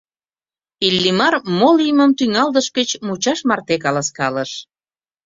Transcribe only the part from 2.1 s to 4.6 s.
тӱҥалтыш гыч мучаш марте каласкалыш.